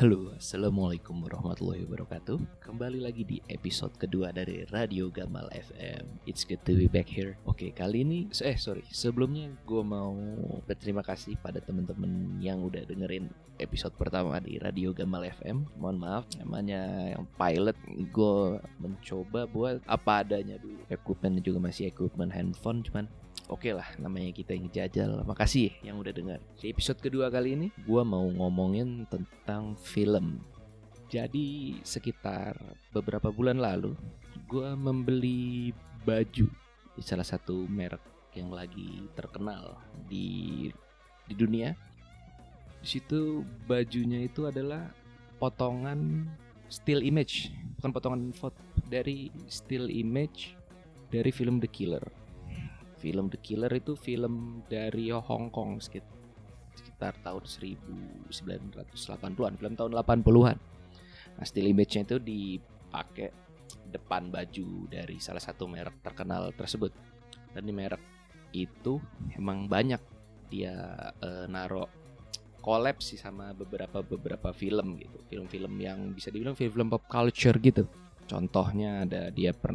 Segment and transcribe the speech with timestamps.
[0.00, 2.64] Halo, Assalamualaikum warahmatullahi wabarakatuh.
[2.64, 7.36] Kembali lagi di episode kedua dari Radio Gamal FM It's good to be back here.
[7.44, 8.80] Oke, kali ini, eh sorry.
[8.88, 10.16] Sebelumnya gue mau
[10.64, 13.28] berterima kasih pada teman-teman yang udah dengerin
[13.60, 16.80] episode pertama di Radio Gamal FM Mohon maaf, namanya
[17.12, 17.76] yang pilot.
[18.08, 20.80] Gue mencoba buat apa adanya dulu.
[20.88, 23.04] Equipment juga masih equipment handphone Cuman
[23.50, 25.26] Oke lah, namanya kita yang jajal.
[25.26, 26.38] Makasih yang udah dengar.
[26.54, 30.38] Di episode kedua kali ini, gue mau ngomongin tentang film.
[31.10, 32.54] Jadi sekitar
[32.94, 33.98] beberapa bulan lalu,
[34.46, 35.74] gue membeli
[36.06, 36.46] baju
[36.94, 37.98] di salah satu merek
[38.38, 39.74] yang lagi terkenal
[40.06, 40.70] di
[41.26, 41.74] di dunia.
[42.78, 44.94] Di situ bajunya itu adalah
[45.42, 46.30] potongan
[46.70, 47.50] still image,
[47.82, 50.54] bukan potongan foto dari still image
[51.10, 52.19] dari film The Killer
[53.00, 60.58] film The Killer itu film dari Hong Kong sekitar tahun 1980-an, film tahun 80-an.
[61.40, 63.32] Nah, still image-nya itu dipakai
[63.88, 66.92] depan baju dari salah satu merek terkenal tersebut.
[67.56, 68.04] Dan di merek
[68.52, 69.00] itu
[69.34, 70.02] emang banyak
[70.50, 70.74] dia
[71.22, 71.86] uh, naro
[72.60, 75.18] collab sih sama beberapa beberapa film gitu.
[75.26, 77.88] Film-film yang bisa dibilang film-film pop culture gitu.
[78.28, 79.74] Contohnya ada dia per,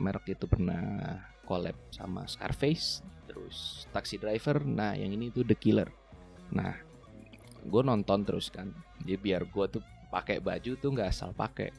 [0.00, 5.90] merek itu pernah collab sama Scarface terus Taxi Driver nah yang ini tuh The Killer.
[6.54, 6.78] Nah
[7.66, 8.70] gue nonton terus kan.
[9.02, 9.82] Jadi biar gue tuh
[10.14, 11.74] pakai baju tuh nggak asal pakai.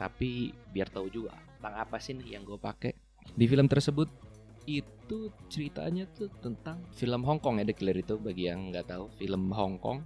[0.00, 2.96] Tapi biar tahu juga tentang apa sih nih yang gue pakai.
[3.36, 4.08] Di film tersebut
[4.64, 8.16] itu ceritanya tuh tentang film Hong Kong ya The Killer itu.
[8.16, 10.00] Bagi yang nggak tahu film Hong Kong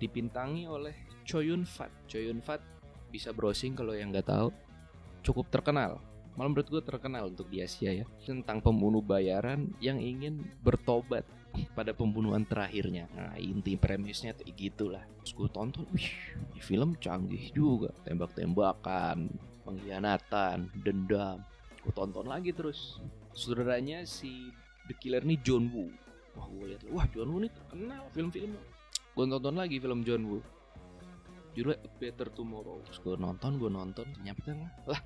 [0.00, 0.96] dipintangi oleh
[1.28, 1.92] Choi Yun Fat.
[2.08, 2.64] Choi Yun Fat
[3.12, 4.48] bisa browsing kalau yang nggak tahu.
[5.20, 6.00] Cukup terkenal
[6.38, 11.26] malah menurut gue terkenal untuk di Asia ya tentang pembunuh bayaran yang ingin bertobat
[11.74, 13.10] pada pembunuhan terakhirnya.
[13.10, 15.02] Nah inti premisnya tuh gitulah.
[15.26, 16.06] Terus gue tonton, wih,
[16.54, 19.26] ini film canggih juga, tembak-tembakan,
[19.66, 21.42] pengkhianatan, dendam.
[21.82, 23.02] Gue tonton lagi terus.
[23.34, 24.54] Saudaranya si
[24.86, 25.90] The Killer nih John Woo.
[26.38, 28.54] Wah gue lihat, wah John Woo nih terkenal film-film.
[29.18, 30.40] Gue tonton lagi film John Woo.
[31.58, 32.86] Judulnya Better Tomorrow.
[32.86, 34.54] Terus gue nonton, gue nonton, ternyata
[34.86, 35.02] lah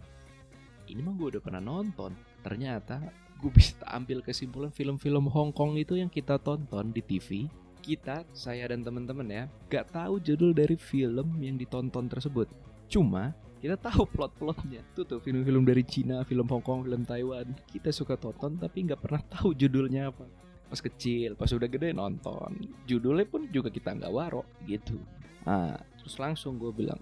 [0.92, 2.12] ini mah gue udah pernah nonton.
[2.44, 3.00] Ternyata
[3.40, 7.48] gue bisa ambil kesimpulan film-film Hong Kong itu yang kita tonton di TV
[7.82, 12.46] kita saya dan teman-teman ya gak tahu judul dari film yang ditonton tersebut.
[12.86, 14.82] Cuma kita tahu plot-plotnya.
[14.94, 17.50] Tuh tuh film-film dari Cina film Hong Kong film Taiwan.
[17.66, 20.26] Kita suka tonton tapi nggak pernah tahu judulnya apa.
[20.70, 22.70] Pas kecil pas udah gede nonton.
[22.86, 24.98] Judulnya pun juga kita nggak warok gitu.
[25.42, 26.98] Nah terus langsung gue bilang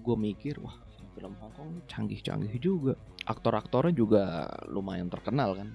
[0.00, 0.76] gue mikir wah
[1.20, 2.96] film Hong Kong canggih-canggih juga.
[3.28, 5.68] Aktor-aktornya juga lumayan terkenal kan?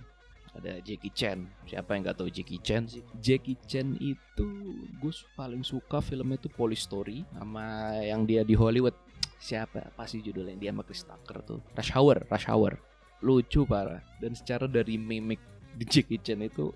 [0.58, 1.46] Ada Jackie Chan.
[1.70, 3.06] Siapa yang nggak tahu Jackie Chan sih?
[3.22, 4.50] Jackie Chan itu
[4.98, 8.98] gue paling suka filmnya itu Police Story sama yang dia di Hollywood.
[9.38, 9.94] Siapa?
[9.94, 10.58] Apa sih judulnya?
[10.58, 11.60] Dia sama Chris Tucker tuh.
[11.78, 12.74] Rush Hour Rush Hour.
[13.22, 14.02] Lucu parah.
[14.18, 15.44] Dan secara dari mimik
[15.78, 16.74] di Jackie Chan itu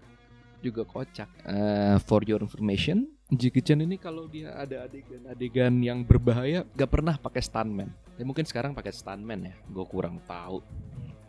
[0.62, 1.32] juga kocak.
[1.48, 7.14] Uh, for your information Jackie Chan ini kalau dia ada adegan-adegan yang berbahaya gak pernah
[7.14, 7.94] pakai stuntman.
[8.18, 9.54] Tapi mungkin sekarang pakai stuntman ya.
[9.70, 10.66] Gue kurang tahu.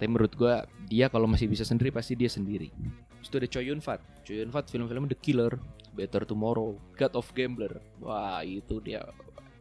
[0.01, 0.55] Tapi menurut gue
[0.89, 2.73] dia kalau masih bisa sendiri pasti dia sendiri.
[3.21, 4.01] Itu ada Choi Yun Fat.
[4.25, 5.61] Choi Yun Fat film-film The Killer,
[5.93, 7.85] Better Tomorrow, God of Gambler.
[8.01, 9.05] Wah itu dia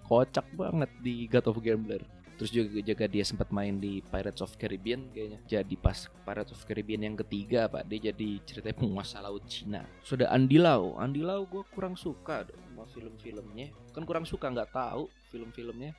[0.08, 2.00] kocak banget di God of Gambler.
[2.40, 5.44] Terus juga jaga dia sempat main di Pirates of Caribbean kayaknya.
[5.44, 9.84] Jadi pas Pirates of Caribbean yang ketiga pak, dia jadi ceritanya penguasa laut Cina.
[10.00, 13.76] Sudah Andi Lau, Andi Lau gue kurang suka sama film-filmnya.
[13.92, 15.92] Kan kurang suka nggak tahu film-filmnya.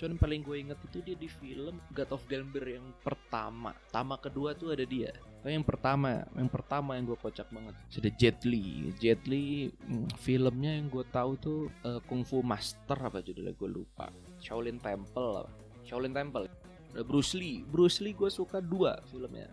[0.00, 3.76] Cuman paling gue inget itu dia di film God of Gambler yang pertama.
[3.92, 5.12] Tama kedua tuh ada dia.
[5.44, 7.76] Tapi yang pertama, yang pertama yang gue kocak banget.
[7.92, 8.88] Sudah Jet Li.
[8.96, 13.68] Jet Li hmm, filmnya yang gue tahu tuh uh, Kung Fu Master apa judulnya gue
[13.68, 14.08] lupa.
[14.40, 15.52] Shaolin Temple apa
[15.86, 16.48] Shaolin Temple.
[16.92, 17.64] Ada Bruce Lee.
[17.64, 19.48] Bruce Lee gue suka dua filmnya.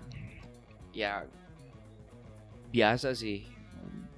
[0.92, 1.24] Ya
[2.70, 3.48] biasa sih.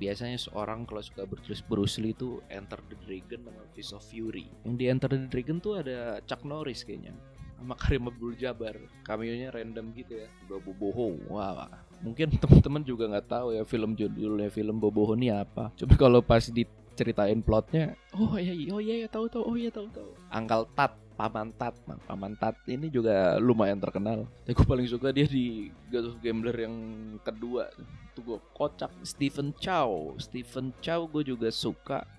[0.01, 4.49] Biasanya seorang kalau suka bertulis Bruce Lee itu Enter the Dragon sama Fist of Fury.
[4.65, 7.13] Yang di Enter the Dragon tuh ada Chuck Norris kayaknya.
[7.61, 8.73] Sama Karim Abdul Jabbar
[9.05, 10.27] cameo-nya random gitu ya.
[10.49, 11.69] Bobo Boho wah
[12.01, 15.69] mungkin teman-teman juga nggak tahu ya film judulnya film Boboho ini apa.
[15.77, 19.85] Cuma kalau pas diceritain plotnya oh iya oh iya ya tahu tahu oh iya tahu
[19.93, 20.09] tahu.
[20.33, 21.75] Angkal Tat Paman Tat
[22.09, 24.25] Paman Tat ini juga lumayan terkenal.
[24.41, 26.75] Tapi gue paling suka dia di God of Gambler yang
[27.21, 27.69] kedua.
[28.17, 28.89] Tuh gue kocak.
[29.05, 30.17] Stephen Chow.
[30.17, 32.09] Stephen Chow gue juga suka.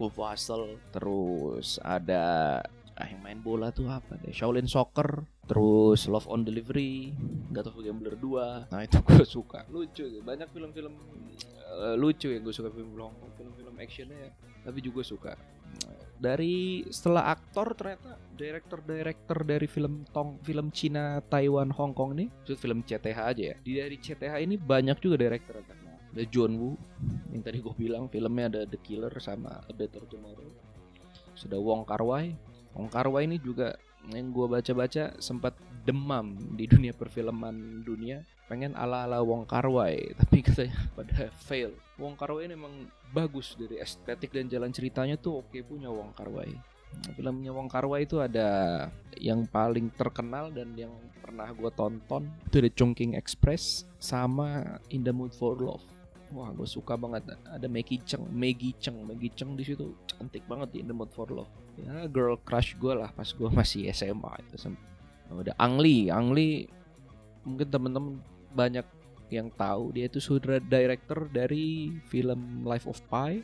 [0.00, 2.58] Gue Vassal terus ada
[2.96, 4.32] ah yang main bola tuh apa deh?
[4.32, 5.28] Shaolin Soccer.
[5.44, 7.12] Terus Love on Delivery.
[7.52, 9.68] God of Gambler 2 nah itu gue suka.
[9.68, 10.96] Lucu banyak film-film
[11.72, 12.96] uh, lucu yang gue suka film
[13.36, 14.30] film film actionnya ya.
[14.62, 15.32] tapi juga suka
[16.22, 22.86] dari setelah aktor ternyata director-director dari film Tong film Cina, Taiwan, Hong Kong nih, film
[22.86, 23.56] CTH aja ya.
[23.58, 25.98] Di dari CTH ini banyak juga director yang terkenal.
[26.14, 26.78] Ada John Woo
[27.34, 30.46] yang tadi gue bilang filmnya ada The Killer sama A Better Tomorrow.
[31.34, 32.51] Sudah Wong Kar Wai.
[32.72, 33.76] Wong Kar Wai ini juga
[34.10, 35.54] yang gue baca-baca sempat
[35.86, 38.24] demam di dunia perfilman dunia.
[38.50, 41.72] Pengen ala-ala Wong Kar Wai tapi katanya pada fail.
[41.96, 46.12] Wong Kar Wai ini memang bagus dari estetik dan jalan ceritanya tuh oke punya Wong
[46.16, 46.52] Kar Wai
[46.92, 48.84] Nah, filmnya Wong Kar Wai itu ada
[49.16, 50.92] yang paling terkenal dan yang
[51.24, 52.28] pernah gue tonton.
[52.44, 55.80] Itu ada Chongqing Express sama In the Mood for Love
[56.32, 57.36] Wah, gue suka banget.
[57.44, 61.28] Ada Maggie Cheng, Maggie Cheng, Maggie Cheng di situ cantik banget di the Mood for
[61.28, 61.52] Love.
[61.76, 64.72] Ya, girl crush gue lah pas gue masih SMA itu.
[65.32, 66.68] Ada Ang Lee, Ang Lee
[67.44, 68.20] mungkin temen-temen
[68.52, 68.84] banyak
[69.32, 73.40] yang tahu dia itu sutradara director dari film Life of Pi,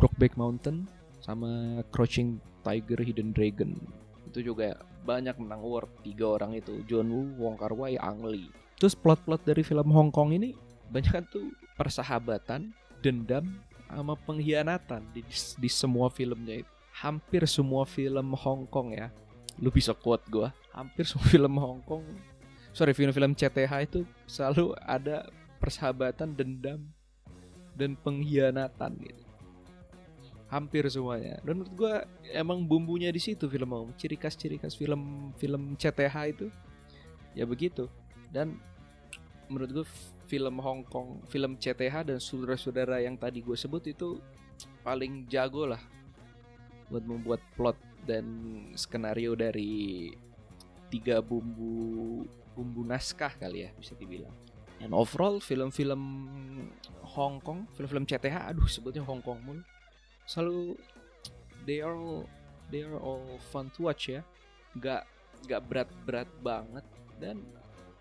[0.00, 0.88] Brokeback Mountain,
[1.20, 3.76] sama Crouching Tiger, Hidden Dragon.
[4.28, 8.48] Itu juga banyak menang award tiga orang itu, John Woo, Wong Kar Wai, Ang Lee.
[8.80, 10.56] Terus plot-plot dari film Hong Kong ini
[10.92, 13.46] banyak tuh persahabatan, dendam,
[13.88, 15.22] sama pengkhianatan di,
[15.60, 16.72] di semua filmnya itu.
[16.94, 19.10] Hampir semua film Hong Kong ya,
[19.58, 20.48] lu bisa quote gue.
[20.74, 22.04] Hampir semua film Hong Kong,
[22.74, 25.30] sorry film-film CTH itu selalu ada
[25.62, 26.82] persahabatan, dendam,
[27.78, 29.22] dan pengkhianatan gitu.
[30.50, 31.42] Hampir semuanya.
[31.42, 31.94] Dan menurut gue
[32.30, 33.90] emang bumbunya di situ film Hong.
[33.98, 36.46] Ciri khas ciri khas film film CTH itu
[37.34, 37.90] ya begitu.
[38.30, 38.58] Dan
[39.54, 39.86] menurut gue
[40.26, 44.18] film Hong Kong, film CTH dan saudara-saudara yang tadi gue sebut itu
[44.82, 45.80] paling jago lah
[46.90, 48.26] buat membuat plot dan
[48.76, 50.12] skenario dari
[50.92, 52.22] tiga bumbu
[52.54, 54.34] bumbu naskah kali ya bisa dibilang.
[54.82, 56.02] And overall film-film
[57.14, 59.62] Hong Kong, film-film CTH, aduh sebutnya Hong Kong mulu,
[60.26, 60.76] selalu
[61.64, 62.26] they are all,
[62.68, 64.20] they are all fun to watch ya,
[64.76, 65.06] nggak
[65.46, 66.84] nggak berat-berat banget
[67.22, 67.40] dan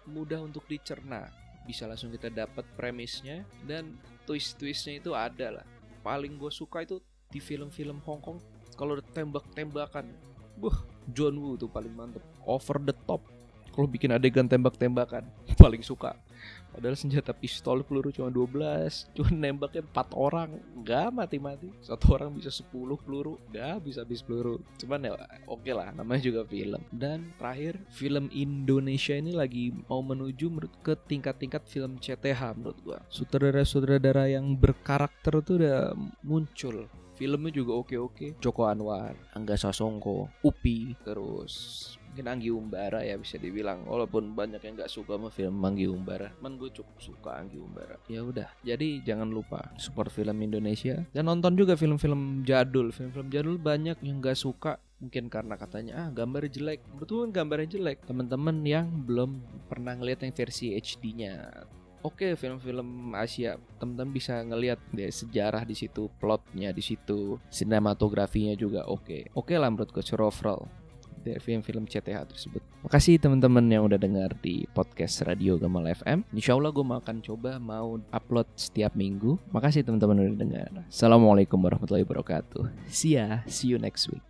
[0.10, 1.32] mudah untuk dicerna
[1.64, 3.98] bisa langsung kita dapat premisnya dan
[4.30, 5.66] twist-twistnya itu ada lah.
[6.04, 7.00] Paling gue suka itu
[7.32, 8.38] di film-film Hong Kong
[8.78, 10.12] kalau tembak-tembakan
[10.60, 10.76] buh
[11.10, 12.22] John Woo tuh paling mantep.
[12.46, 13.33] Over the top
[13.74, 15.26] kalau bikin adegan tembak-tembakan
[15.62, 16.14] paling suka.
[16.74, 20.58] Padahal senjata pistol peluru cuma 12 cuma nembaknya 4 orang.
[20.82, 21.70] Nggak mati-mati.
[21.86, 24.58] Satu orang bisa 10 peluru nggak bisa habis peluru.
[24.82, 25.14] Cuman ya
[25.46, 26.82] oke okay lah namanya juga film.
[26.90, 33.00] Dan terakhir film Indonesia ini lagi mau menuju menurut ke tingkat-tingkat film CTH menurut gua.
[33.14, 35.94] Sutradara-sutradara yang berkarakter tuh udah
[36.26, 36.90] muncul
[37.24, 38.36] filmnya juga oke-oke.
[38.44, 43.90] Joko Anwar Angga Sasongko Upi terus mungkin Anggi Umbara ya bisa dibilang.
[43.90, 46.30] Walaupun banyak yang nggak suka sama film Anggi Umbara.
[46.46, 47.98] Man gue cukup suka Anggi Umbara.
[48.06, 51.02] Ya udah jadi jangan lupa support film Indonesia.
[51.10, 52.94] Dan nonton juga film-film jadul.
[52.94, 54.78] Film-film jadul banyak yang nggak suka.
[55.02, 56.86] Mungkin karena katanya ah gambar jelek.
[57.02, 58.06] Betul gambarnya jelek.
[58.06, 61.66] Teman-teman yang belum pernah ngeliat yang versi HD-nya
[62.04, 68.84] Oke, film-film Asia teman-teman bisa ngelihat deh sejarah di situ, plotnya di situ, sinematografinya juga
[68.92, 69.32] oke.
[69.32, 70.68] Oke lah menurut gue overall
[71.24, 72.60] dari film-film CTH tersebut.
[72.84, 76.28] Makasih teman-teman yang udah dengar di podcast Radio Gamal FM.
[76.36, 79.40] Insya Allah gue akan coba mau upload setiap minggu.
[79.56, 80.70] Makasih teman-teman udah dengar.
[80.92, 82.68] Assalamualaikum warahmatullahi wabarakatuh.
[82.92, 84.22] See ya, see you next week.